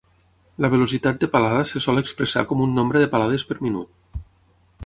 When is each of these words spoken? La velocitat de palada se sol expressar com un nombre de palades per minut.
La 0.63 0.69
velocitat 0.73 1.19
de 1.25 1.29
palada 1.35 1.61
se 1.73 1.83
sol 1.87 2.03
expressar 2.03 2.45
com 2.53 2.65
un 2.67 2.75
nombre 2.81 3.05
de 3.05 3.11
palades 3.15 3.49
per 3.51 3.63
minut. 3.67 4.25